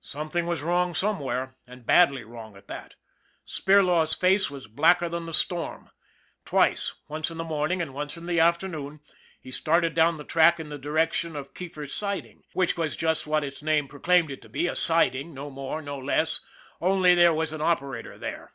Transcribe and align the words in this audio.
Something 0.00 0.46
was 0.46 0.62
wrong 0.62 0.94
somewhere 0.94 1.56
and 1.68 1.84
badly 1.84 2.24
wrong 2.24 2.56
at 2.56 2.68
that. 2.68 2.96
Spirlaw's 3.44 4.14
face 4.14 4.50
was 4.50 4.66
blacker 4.66 5.10
than 5.10 5.26
the 5.26 5.34
storm. 5.34 5.90
Twice, 6.46 6.94
once 7.06 7.30
in 7.30 7.36
the 7.36 7.44
morning 7.44 7.82
and 7.82 7.92
once 7.92 8.16
in 8.16 8.24
the 8.24 8.40
afternoon, 8.40 9.00
he 9.42 9.50
started 9.50 9.92
down 9.92 10.16
the 10.16 10.24
track 10.24 10.58
in 10.58 10.70
the 10.70 10.78
direc 10.78 11.12
tion 11.12 11.36
of 11.36 11.52
Keefer's 11.52 11.92
Siding, 11.92 12.44
which 12.54 12.78
was 12.78 12.96
just 12.96 13.26
what 13.26 13.44
its 13.44 13.62
name 13.62 13.86
proclaimed 13.86 14.30
it 14.30 14.40
to 14.40 14.48
be 14.48 14.66
a 14.68 14.74
siding, 14.74 15.34
no 15.34 15.50
more, 15.50 15.82
no 15.82 15.98
less, 15.98 16.40
only 16.80 17.14
there 17.14 17.34
was 17.34 17.52
an 17.52 17.60
operator 17.60 18.16
there. 18.16 18.54